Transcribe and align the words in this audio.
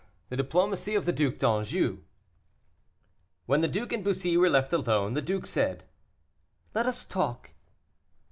THE 0.29 0.37
DIPLOMACY 0.37 0.95
OF 0.95 1.05
THE 1.05 1.13
DUC 1.13 1.37
D'ANJOU. 1.37 1.99
When 3.45 3.61
the 3.61 3.67
duke 3.67 3.93
and 3.93 4.03
Bussy 4.03 4.35
were 4.35 4.49
left 4.49 4.73
alone, 4.73 5.13
the 5.13 5.21
duke 5.21 5.45
said, 5.45 5.83
"Let 6.73 6.87
us 6.87 7.05
talk." 7.05 7.51